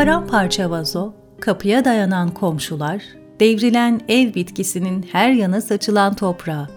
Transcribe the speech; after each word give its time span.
Paramparça 0.00 0.70
vazo, 0.70 1.12
kapıya 1.40 1.84
dayanan 1.84 2.34
komşular, 2.34 3.02
devrilen 3.40 4.00
ev 4.08 4.34
bitkisinin 4.34 5.06
her 5.12 5.32
yana 5.32 5.60
saçılan 5.60 6.14
toprağı, 6.14 6.68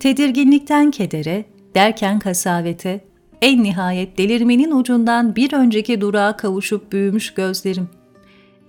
tedirginlikten 0.00 0.90
kedere, 0.90 1.44
derken 1.74 2.18
kasavete, 2.18 3.04
en 3.42 3.62
nihayet 3.62 4.18
delirmenin 4.18 4.70
ucundan 4.70 5.36
bir 5.36 5.52
önceki 5.52 6.00
durağa 6.00 6.36
kavuşup 6.36 6.92
büyümüş 6.92 7.34
gözlerim. 7.34 7.88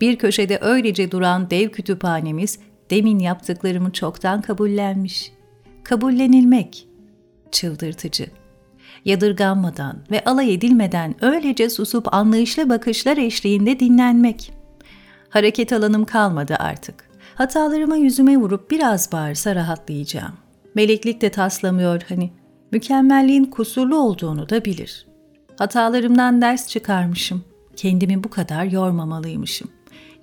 Bir 0.01 0.15
köşede 0.15 0.57
öylece 0.61 1.11
duran 1.11 1.49
dev 1.49 1.69
kütüphanemiz 1.69 2.59
demin 2.89 3.19
yaptıklarımı 3.19 3.91
çoktan 3.91 4.41
kabullenmiş. 4.41 5.31
Kabullenilmek. 5.83 6.87
Çıldırtıcı. 7.51 8.27
Yadırganmadan 9.05 9.97
ve 10.11 10.23
alay 10.23 10.53
edilmeden 10.53 11.15
öylece 11.21 11.69
susup 11.69 12.13
anlayışlı 12.13 12.69
bakışlar 12.69 13.17
eşliğinde 13.17 13.79
dinlenmek. 13.79 14.53
Hareket 15.29 15.73
alanım 15.73 16.05
kalmadı 16.05 16.55
artık. 16.59 17.09
Hatalarıma 17.35 17.95
yüzüme 17.95 18.37
vurup 18.37 18.71
biraz 18.71 19.11
bağırsa 19.11 19.55
rahatlayacağım. 19.55 20.33
Meleklik 20.75 21.21
de 21.21 21.29
taslamıyor 21.29 22.01
hani. 22.09 22.31
Mükemmelliğin 22.71 23.45
kusurlu 23.45 23.97
olduğunu 23.97 24.49
da 24.49 24.65
bilir. 24.65 25.07
Hatalarımdan 25.57 26.41
ders 26.41 26.67
çıkarmışım. 26.67 27.43
Kendimi 27.75 28.23
bu 28.23 28.29
kadar 28.29 28.65
yormamalıymışım. 28.65 29.67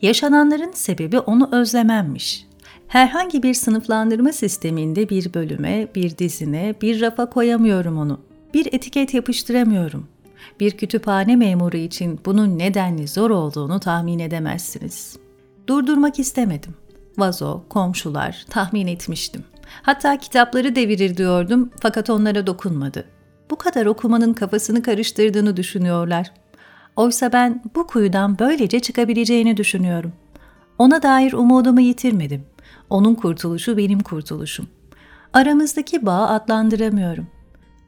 Yaşananların 0.03 0.73
sebebi 0.73 1.19
onu 1.19 1.49
özlememmiş. 1.53 2.47
Herhangi 2.89 3.43
bir 3.43 3.55
sınıflandırma 3.55 4.33
sisteminde 4.33 5.09
bir 5.09 5.35
bölüme, 5.35 5.89
bir 5.95 6.19
dizine, 6.19 6.75
bir 6.83 7.01
rafa 7.01 7.31
koyamıyorum 7.31 7.99
onu. 7.99 8.21
Bir 8.55 8.67
etiket 8.73 9.15
yapıştıramıyorum. 9.15 10.09
Bir 10.61 10.71
kütüphane 10.71 11.37
memuru 11.37 11.77
için 11.77 12.21
bunun 12.25 12.59
nedenli 12.59 13.09
zor 13.09 13.31
olduğunu 13.31 13.81
tahmin 13.81 14.19
edemezsiniz. 14.19 15.17
Durdurmak 15.67 16.19
istemedim. 16.19 16.75
Vazo, 17.19 17.63
komşular 17.69 18.45
tahmin 18.51 18.87
etmiştim. 18.87 19.45
Hatta 19.83 20.19
kitapları 20.19 20.77
devirir 20.77 21.17
diyordum 21.17 21.71
fakat 21.81 22.11
onlara 22.11 22.47
dokunmadı. 22.47 23.05
Bu 23.51 23.57
kadar 23.57 23.87
okumanın 23.87 24.33
kafasını 24.33 24.83
karıştırdığını 24.83 25.57
düşünüyorlar. 25.57 26.33
Oysa 26.97 27.33
ben 27.33 27.63
bu 27.75 27.87
kuyudan 27.87 28.39
böylece 28.39 28.81
çıkabileceğini 28.81 29.57
düşünüyorum. 29.57 30.13
Ona 30.79 31.03
dair 31.03 31.33
umudumu 31.33 31.81
yitirmedim. 31.81 32.45
Onun 32.91 33.15
kurtuluşu 33.15 33.77
benim 33.77 34.01
kurtuluşum. 34.01 34.67
Aramızdaki 35.33 36.07
bağı 36.07 36.29
adlandıramıyorum. 36.29 37.34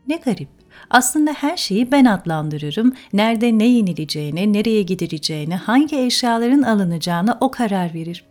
Ne 0.08 0.16
garip. 0.16 0.48
Aslında 0.90 1.32
her 1.32 1.56
şeyi 1.56 1.92
ben 1.92 2.04
adlandırırım. 2.04 2.94
Nerede 3.12 3.58
ne 3.58 3.66
yenileceğine, 3.66 4.52
nereye 4.52 4.82
gidileceğine, 4.82 5.56
hangi 5.56 5.98
eşyaların 5.98 6.62
alınacağına 6.62 7.38
o 7.40 7.50
karar 7.50 7.94
verir. 7.94 8.24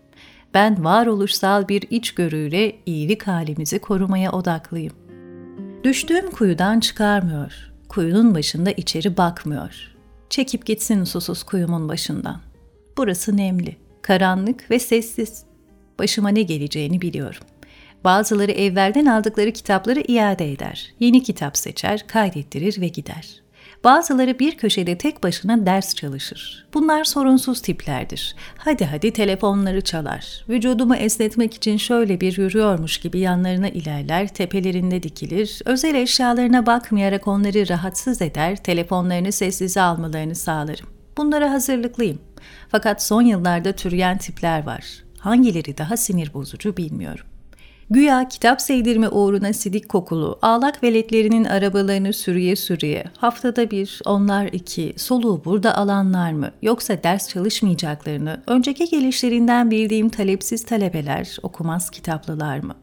Ben 0.54 0.84
varoluşsal 0.84 1.68
bir 1.68 1.84
içgörüyle 1.90 2.76
iyilik 2.86 3.28
halimizi 3.28 3.80
korumaya 3.80 4.32
odaklıyım. 4.32 4.94
Düştüğüm 5.84 6.32
kuyudan 6.32 6.80
çıkarmıyor. 6.80 7.72
Kuyunun 7.90 8.36
başında 8.36 8.72
içeri 8.72 9.18
bakmıyor. 9.18 9.96
Çekip 10.30 10.66
gitsin 10.66 11.04
susuz 11.04 11.44
kuyumun 11.44 11.90
başından. 11.90 12.42
Burası 12.98 13.38
nemli, 13.38 13.76
karanlık 14.02 14.72
ve 14.72 14.80
sessiz. 14.80 15.44
Başıma 16.00 16.30
ne 16.30 16.42
geleceğini 16.42 17.02
biliyorum. 17.02 17.42
Bazıları 18.06 18.52
evvelden 18.52 19.06
aldıkları 19.06 19.52
kitapları 19.52 20.00
iade 20.00 20.52
eder. 20.52 20.94
Yeni 21.00 21.24
kitap 21.24 21.58
seçer, 21.58 22.08
kaydettirir 22.08 22.82
ve 22.82 22.88
gider. 22.88 23.42
Bazıları 23.84 24.40
bir 24.40 24.58
köşede 24.58 24.98
tek 24.98 25.24
başına 25.24 25.66
ders 25.66 25.96
çalışır. 25.96 26.68
Bunlar 26.74 27.04
sorunsuz 27.04 27.62
tiplerdir. 27.62 28.36
Hadi 28.58 28.86
hadi 28.86 29.14
telefonları 29.14 29.82
çalar. 29.82 30.46
Vücudumu 30.50 30.96
esnetmek 30.96 31.54
için 31.54 31.78
şöyle 31.78 32.22
bir 32.22 32.38
yürüyormuş 32.38 32.98
gibi 32.98 33.20
yanlarına 33.20 33.70
ilerler, 33.70 34.28
tepelerinde 34.28 35.04
dikilir. 35.04 35.62
Özel 35.66 35.96
eşyalarına 35.96 36.66
bakmayarak 36.66 37.28
onları 37.28 37.70
rahatsız 37.70 38.22
eder, 38.22 38.64
telefonlarını 38.64 39.32
sessize 39.32 39.82
almalarını 39.82 40.36
sağlarım. 40.36 40.88
Bunlara 41.18 41.52
hazırlıklıyım. 41.52 42.20
Fakat 42.70 43.04
son 43.04 43.22
yıllarda 43.22 43.72
türeyen 43.72 44.18
tipler 44.18 44.66
var. 44.66 44.86
Hangileri 45.20 45.78
daha 45.78 45.98
sinir 45.98 46.34
bozucu 46.34 46.78
bilmiyorum. 46.78 47.26
Güya 47.90 48.28
kitap 48.28 48.62
sevdirme 48.62 49.10
uğruna 49.10 49.54
sidik 49.54 49.90
kokulu, 49.90 50.40
ağlak 50.42 50.84
veletlerinin 50.84 51.44
arabalarını 51.46 52.14
sürüye 52.14 52.56
sürüye, 52.56 53.04
haftada 53.18 53.72
bir, 53.72 54.02
onlar 54.06 54.46
iki, 54.46 54.94
soluğu 54.98 55.46
burada 55.46 55.78
alanlar 55.78 56.32
mı, 56.32 56.52
yoksa 56.62 57.04
ders 57.04 57.30
çalışmayacaklarını, 57.30 58.42
önceki 58.48 58.90
gelişlerinden 58.90 59.72
bildiğim 59.72 60.10
talepsiz 60.10 60.66
talebeler, 60.66 61.38
okumaz 61.44 61.90
kitaplılar 61.90 62.60
mı? 62.60 62.76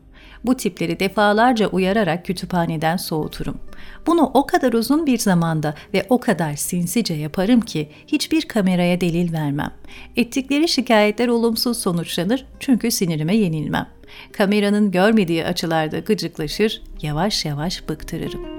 Bu 0.44 0.56
tipleri 0.56 1.00
defalarca 1.00 1.66
uyararak 1.68 2.24
kütüphaneden 2.24 2.96
soğuturum. 2.96 3.58
Bunu 4.06 4.30
o 4.34 4.46
kadar 4.46 4.72
uzun 4.72 5.06
bir 5.06 5.18
zamanda 5.18 5.74
ve 5.94 6.06
o 6.08 6.20
kadar 6.20 6.56
sinsice 6.56 7.14
yaparım 7.14 7.60
ki 7.60 7.88
hiçbir 8.06 8.42
kameraya 8.42 9.00
delil 9.00 9.32
vermem. 9.32 9.70
Ettikleri 10.16 10.68
şikayetler 10.68 11.28
olumsuz 11.28 11.78
sonuçlanır 11.78 12.46
çünkü 12.60 12.90
sinirime 12.90 13.36
yenilmem. 13.36 13.88
Kameranın 14.32 14.90
görmediği 14.90 15.44
açılarda 15.44 15.98
gıcıklaşır, 15.98 16.82
yavaş 17.02 17.44
yavaş 17.44 17.88
bıktırırım. 17.88 18.52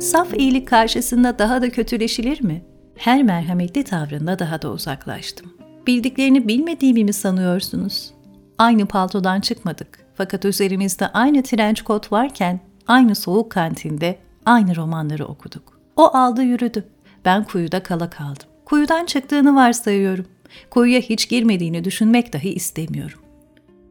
Saf 0.00 0.34
iyilik 0.34 0.68
karşısında 0.68 1.38
daha 1.38 1.62
da 1.62 1.70
kötüleşilir 1.70 2.42
mi? 2.42 2.62
Her 2.96 3.22
merhametli 3.22 3.84
tavrında 3.84 4.38
daha 4.38 4.62
da 4.62 4.70
uzaklaştım. 4.70 5.52
Bildiklerini 5.86 6.48
bilmediğimi 6.48 7.04
mi 7.04 7.12
sanıyorsunuz? 7.12 8.10
Aynı 8.58 8.86
paltodan 8.86 9.40
çıkmadık. 9.40 9.98
Fakat 10.14 10.44
üzerimizde 10.44 11.08
aynı 11.08 11.42
trenç 11.42 11.82
kot 11.82 12.12
varken 12.12 12.60
aynı 12.86 13.14
soğuk 13.14 13.50
kantinde 13.50 14.18
aynı 14.46 14.76
romanları 14.76 15.26
okuduk. 15.26 15.80
O 15.96 16.16
aldı 16.16 16.42
yürüdü. 16.42 16.84
Ben 17.24 17.44
kuyuda 17.44 17.82
kala 17.82 18.10
kaldım. 18.10 18.46
Kuyudan 18.64 19.06
çıktığını 19.06 19.56
varsayıyorum. 19.56 20.26
Kuyuya 20.70 21.00
hiç 21.00 21.28
girmediğini 21.28 21.84
düşünmek 21.84 22.32
dahi 22.32 22.52
istemiyorum. 22.52 23.18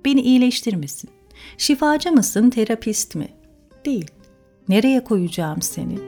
Beni 0.05 0.21
iyileştirmesin. 0.21 1.09
Şifacı 1.57 2.11
mısın, 2.11 2.49
terapist 2.49 3.15
mi? 3.15 3.27
Değil. 3.85 4.07
Nereye 4.69 5.03
koyacağım 5.03 5.61
seni? 5.61 5.99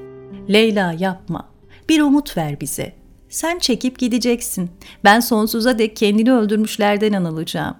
Leyla 0.54 0.96
yapma. 1.00 1.50
Bir 1.90 2.02
umut 2.02 2.38
ver 2.38 2.62
bize. 2.62 2.94
Sen 3.30 3.60
çekip 3.60 4.00
gideceksin. 4.00 4.70
Ben 5.04 5.20
sonsuza 5.20 5.80
dek 5.80 5.96
kendini 5.96 6.34
öldürmüşlerden 6.34 7.14
anılacağım. 7.14 7.76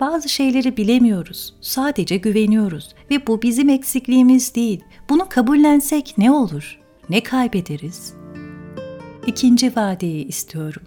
Bazı 0.00 0.28
şeyleri 0.28 0.76
bilemiyoruz. 0.76 1.54
Sadece 1.60 2.16
güveniyoruz 2.16 2.94
ve 3.10 3.26
bu 3.26 3.42
bizim 3.42 3.68
eksikliğimiz 3.68 4.54
değil. 4.54 4.80
Bunu 5.08 5.28
kabullensek 5.28 6.14
ne 6.18 6.30
olur? 6.30 6.80
Ne 7.10 7.22
kaybederiz? 7.22 8.14
İkinci 9.26 9.76
vadeyi 9.76 10.26
istiyorum. 10.26 10.82